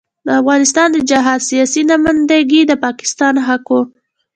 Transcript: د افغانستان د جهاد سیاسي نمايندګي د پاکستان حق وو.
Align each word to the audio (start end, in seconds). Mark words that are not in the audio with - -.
د 0.25 0.27
افغانستان 0.41 0.87
د 0.91 0.97
جهاد 1.09 1.39
سیاسي 1.49 1.81
نمايندګي 1.91 2.61
د 2.67 2.71
پاکستان 2.85 3.33
حق 3.47 3.65
وو. 3.73 3.81